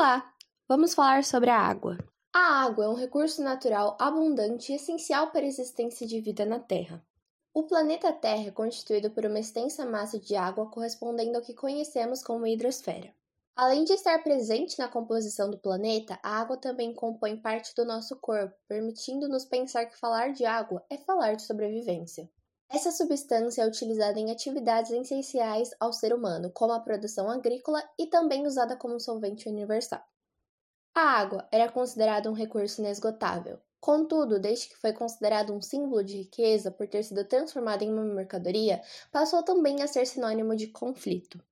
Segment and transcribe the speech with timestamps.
[0.00, 0.32] Olá!
[0.66, 1.98] Vamos falar sobre a água.
[2.34, 6.58] A água é um recurso natural abundante e essencial para a existência de vida na
[6.58, 7.04] Terra.
[7.52, 12.22] O planeta Terra é constituído por uma extensa massa de água correspondendo ao que conhecemos
[12.22, 13.14] como hidrosfera.
[13.54, 18.16] Além de estar presente na composição do planeta, a água também compõe parte do nosso
[18.16, 22.26] corpo, permitindo-nos pensar que falar de água é falar de sobrevivência.
[22.72, 28.06] Essa substância é utilizada em atividades essenciais ao ser humano, como a produção agrícola e
[28.06, 30.00] também usada como solvente universal.
[30.94, 33.58] A água era considerada um recurso inesgotável.
[33.80, 38.04] Contudo, desde que foi considerado um símbolo de riqueza por ter sido transformado em uma
[38.04, 38.80] mercadoria,
[39.10, 41.42] passou também a ser sinônimo de conflito.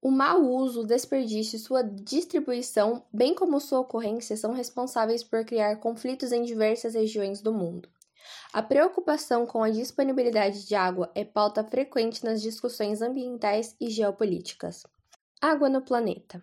[0.00, 5.44] O mau uso, o desperdício e sua distribuição, bem como sua ocorrência, são responsáveis por
[5.44, 7.88] criar conflitos em diversas regiões do mundo.
[8.52, 14.84] A preocupação com a disponibilidade de água é pauta frequente nas discussões ambientais e geopolíticas.
[15.40, 16.42] Água no planeta.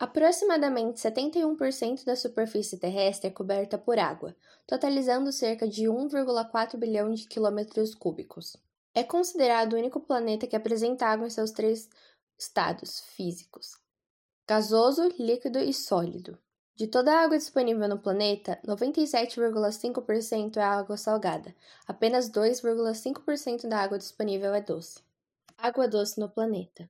[0.00, 4.34] Aproximadamente 71% da superfície terrestre é coberta por água,
[4.66, 8.56] totalizando cerca de 1,4 bilhão de quilômetros cúbicos.
[8.92, 11.88] É considerado o único planeta que apresenta água em seus três
[12.36, 13.76] estados físicos:
[14.44, 16.36] gasoso, líquido e sólido.
[16.78, 21.52] De toda a água disponível no planeta, 97,5% é água salgada.
[21.88, 25.02] Apenas 2,5% da água disponível é doce.
[25.56, 26.88] Água doce no planeta.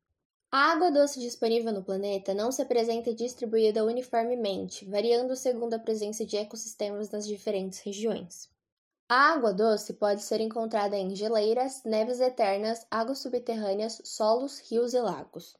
[0.52, 6.22] A água doce disponível no planeta não se apresenta distribuída uniformemente, variando segundo a presença
[6.22, 8.50] de ecossistemas nas diferentes regiões.
[9.08, 15.00] A água doce pode ser encontrada em geleiras, neves eternas, águas subterrâneas, solos, rios e
[15.00, 15.56] lagos.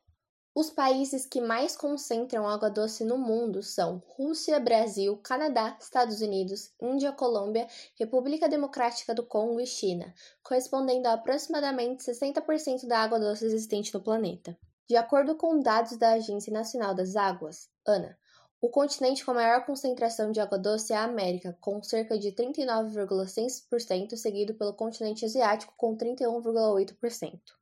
[0.61, 6.73] Os países que mais concentram água doce no mundo são Rússia, Brasil, Canadá, Estados Unidos,
[6.83, 13.45] Índia, Colômbia, República Democrática do Congo e China, correspondendo a aproximadamente 60% da água doce
[13.45, 14.59] existente no planeta.
[14.89, 18.19] De acordo com dados da Agência Nacional das Águas, ANA,
[18.61, 24.17] o continente com maior concentração de água doce é a América, com cerca de 39,6%,
[24.17, 27.59] seguido pelo continente asiático, com 31,8%.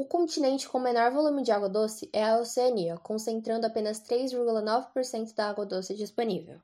[0.00, 5.50] O continente com menor volume de água doce é a Oceania, concentrando apenas 3,9% da
[5.50, 6.58] água doce disponível.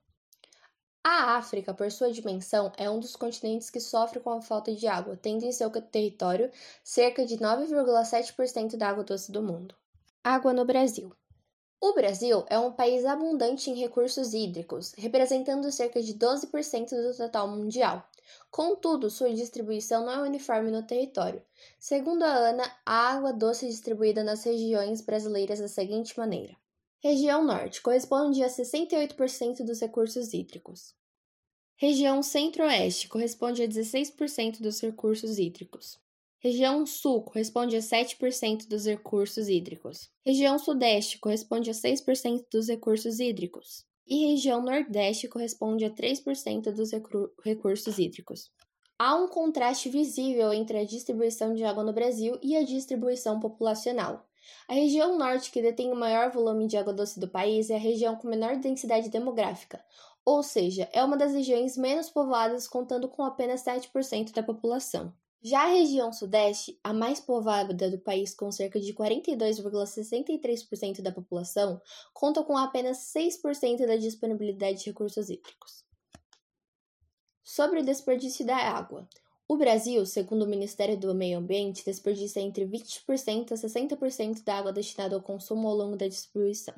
[1.05, 4.87] A África, por sua dimensão, é um dos continentes que sofre com a falta de
[4.87, 6.51] água, tendo em seu território
[6.83, 9.75] cerca de 9,7% da água doce do mundo.
[10.25, 11.15] Água no Brasil.
[11.79, 17.49] O Brasil é um país abundante em recursos hídricos, representando cerca de 12% do total
[17.49, 18.03] mundial.
[18.51, 21.43] Contudo, sua distribuição não é uniforme no território.
[21.79, 26.57] Segundo a ANA, a água doce é distribuída nas regiões brasileiras da seguinte maneira:
[27.03, 30.95] Região Norte corresponde a 68% dos recursos hídricos.
[31.77, 35.99] Região Centro-Oeste corresponde a 16% dos recursos hídricos.
[36.39, 40.11] Região Sul corresponde a 7% dos recursos hídricos.
[40.25, 46.91] Região Sudeste corresponde a 6% dos recursos hídricos e região Nordeste corresponde a 3% dos
[47.45, 48.51] recursos hídricos.
[48.99, 54.27] Há um contraste visível entre a distribuição de água no Brasil e a distribuição populacional.
[54.69, 57.79] A região norte, que detém o maior volume de água doce do país, é a
[57.79, 59.85] região com menor densidade demográfica,
[60.25, 65.13] ou seja, é uma das regiões menos povoadas, contando com apenas 7% da população.
[65.43, 71.81] Já a região sudeste, a mais povoada do país com cerca de 42,63% da população,
[72.13, 75.85] conta com apenas 6% da disponibilidade de recursos hídricos.
[77.45, 79.09] Sobre o desperdício da água.
[79.47, 84.73] O Brasil, segundo o Ministério do Meio Ambiente, desperdiça entre 20% a 60% da água
[84.73, 86.75] destinada ao consumo ao longo da distribuição.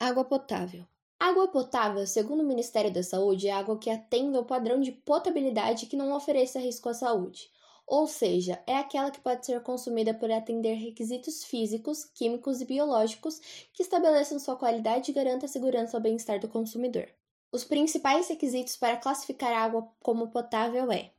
[0.00, 0.86] Água potável.
[1.20, 5.84] Água potável, segundo o Ministério da Saúde, é água que atende ao padrão de potabilidade
[5.84, 7.50] que não ofereça risco à saúde
[7.86, 13.40] ou seja, é aquela que pode ser consumida por atender requisitos físicos, químicos e biológicos
[13.72, 17.08] que estabeleçam sua qualidade e garantam a segurança ao bem-estar do consumidor.
[17.52, 21.12] Os principais requisitos para classificar a água como potável é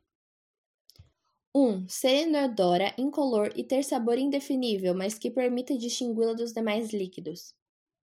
[1.54, 1.60] 1.
[1.60, 7.54] Um, ser inodora, incolor e ter sabor indefinível, mas que permita distingui-la dos demais líquidos.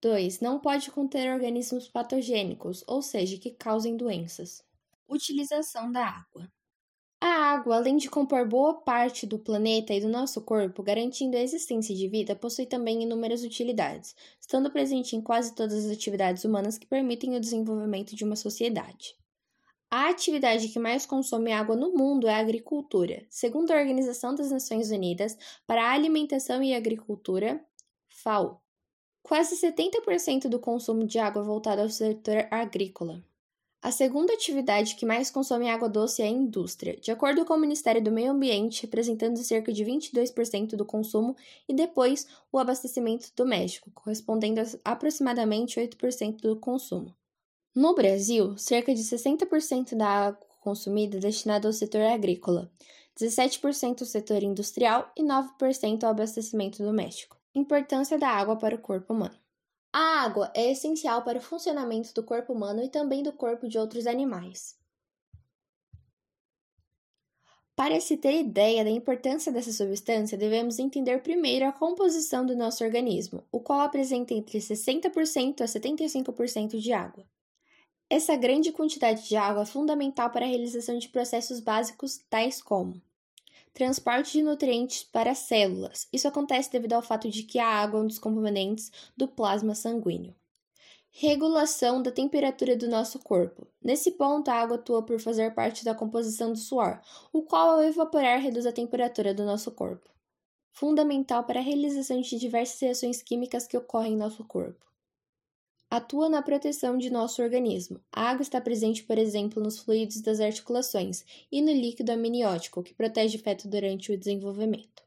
[0.02, 0.40] 2.
[0.40, 4.64] Não pode conter organismos patogênicos, ou seja, que causem doenças.
[5.08, 6.52] Utilização da água.
[7.22, 11.42] A água, além de compor boa parte do planeta e do nosso corpo, garantindo a
[11.42, 16.78] existência de vida, possui também inúmeras utilidades, estando presente em quase todas as atividades humanas
[16.78, 19.16] que permitem o desenvolvimento de uma sociedade.
[19.90, 23.26] A atividade que mais consome água no mundo é a agricultura.
[23.30, 27.64] Segundo a Organização das Nações Unidas para a Alimentação e Agricultura,
[28.10, 28.62] FAO,
[29.24, 33.24] quase 70% do consumo de água é voltado ao setor agrícola.
[33.86, 37.60] A segunda atividade que mais consome água doce é a indústria, de acordo com o
[37.60, 41.36] Ministério do Meio Ambiente, representando cerca de 22% do consumo,
[41.70, 47.16] e depois o abastecimento doméstico, correspondendo a aproximadamente 8% do consumo.
[47.76, 52.72] No Brasil, cerca de 60% da água consumida é destinada ao setor agrícola,
[53.16, 57.38] 17% ao setor industrial e 9% ao abastecimento doméstico.
[57.54, 59.45] Importância da água para o corpo humano.
[59.98, 63.78] A água é essencial para o funcionamento do corpo humano e também do corpo de
[63.78, 64.78] outros animais.
[67.78, 72.84] Para se ter ideia da importância dessa substância, devemos entender primeiro a composição do nosso
[72.84, 77.26] organismo, o qual apresenta entre 60% a 75% de água.
[78.10, 83.02] Essa grande quantidade de água é fundamental para a realização de processos básicos tais como
[83.76, 86.08] transporte de nutrientes para as células.
[86.12, 89.76] Isso acontece devido ao fato de que a água é um dos componentes do plasma
[89.76, 90.34] sanguíneo.
[91.12, 93.68] Regulação da temperatura do nosso corpo.
[93.84, 97.02] Nesse ponto, a água atua por fazer parte da composição do suor,
[97.34, 100.10] o qual, ao evaporar, reduz a temperatura do nosso corpo.
[100.72, 104.86] Fundamental para a realização de diversas reações químicas que ocorrem em nosso corpo.
[105.96, 108.02] Atua na proteção de nosso organismo.
[108.12, 112.94] A água está presente, por exemplo, nos fluidos das articulações e no líquido amniótico, que
[112.94, 115.04] protege o feto durante o desenvolvimento.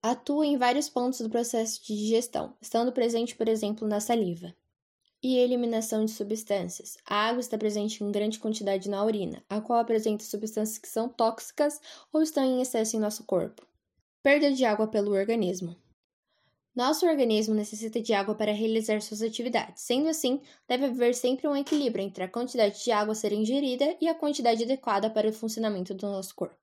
[0.00, 4.54] Atua em vários pontos do processo de digestão, estando presente, por exemplo, na saliva.
[5.20, 6.96] E eliminação de substâncias.
[7.04, 11.08] A água está presente em grande quantidade na urina, a qual apresenta substâncias que são
[11.08, 11.80] tóxicas
[12.12, 13.66] ou estão em excesso em nosso corpo.
[14.22, 15.74] Perda de água pelo organismo.
[16.74, 19.82] Nosso organismo necessita de água para realizar suas atividades.
[19.82, 23.94] Sendo assim, deve haver sempre um equilíbrio entre a quantidade de água a ser ingerida
[24.00, 26.56] e a quantidade adequada para o funcionamento do nosso corpo.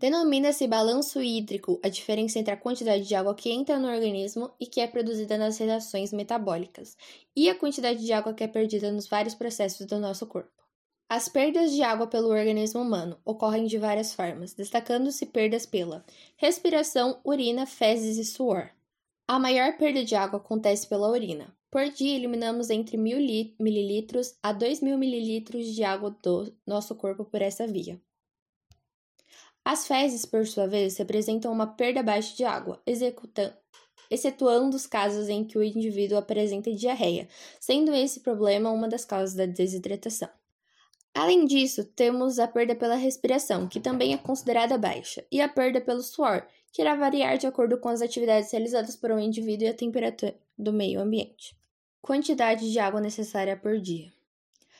[0.00, 4.66] Denomina-se balanço hídrico a diferença entre a quantidade de água que entra no organismo e
[4.66, 6.96] que é produzida nas reações metabólicas,
[7.36, 10.50] e a quantidade de água que é perdida nos vários processos do nosso corpo.
[11.08, 16.04] As perdas de água pelo organismo humano ocorrem de várias formas, destacando-se perdas pela
[16.36, 18.70] respiração, urina, fezes e suor.
[19.30, 21.56] A maior perda de água acontece pela urina.
[21.70, 27.40] Por dia, eliminamos entre 1.000 ml a 2.000 ml de água do nosso corpo por
[27.40, 28.02] essa via.
[29.64, 32.82] As fezes, por sua vez, representam uma perda baixa de água,
[34.10, 37.28] excetuando os casos em que o indivíduo apresenta diarreia,
[37.60, 40.28] sendo esse problema uma das causas da desidratação.
[41.14, 45.80] Além disso, temos a perda pela respiração, que também é considerada baixa, e a perda
[45.80, 49.70] pelo suor, que irá variar de acordo com as atividades realizadas por um indivíduo e
[49.70, 51.56] a temperatura do meio ambiente.
[52.00, 54.12] Quantidade de água necessária por dia.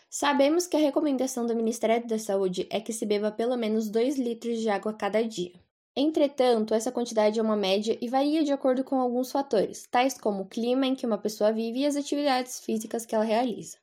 [0.09, 4.19] Sabemos que a recomendação do Ministério da Saúde é que se beba pelo menos 2
[4.19, 5.53] litros de água cada dia.
[5.95, 10.43] Entretanto, essa quantidade é uma média e varia de acordo com alguns fatores, tais como
[10.43, 13.77] o clima em que uma pessoa vive e as atividades físicas que ela realiza.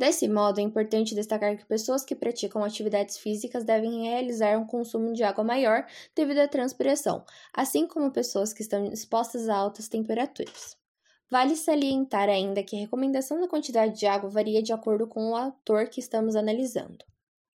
[0.00, 5.12] Desse modo, é importante destacar que pessoas que praticam atividades físicas devem realizar um consumo
[5.12, 5.86] de água maior
[6.16, 10.74] devido à transpiração, assim como pessoas que estão expostas a altas temperaturas.
[11.30, 15.36] Vale salientar ainda que a recomendação da quantidade de água varia de acordo com o
[15.36, 17.04] autor que estamos analisando.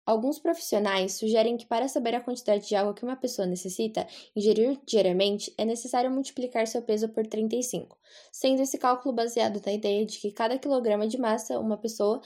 [0.05, 4.79] Alguns profissionais sugerem que para saber a quantidade de água que uma pessoa necessita ingerir
[4.85, 7.97] diariamente, é necessário multiplicar seu peso por 35,
[8.31, 12.21] sendo esse cálculo baseado na ideia de que cada quilograma de massa uma pessoa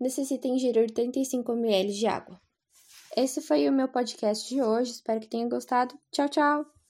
[0.00, 2.40] necessita ingerir 35 ml de água.
[3.14, 5.98] Esse foi o meu podcast de hoje, espero que tenha gostado.
[6.10, 6.70] Tchau, tchau!